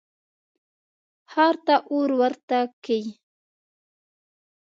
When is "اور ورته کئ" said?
1.91-3.03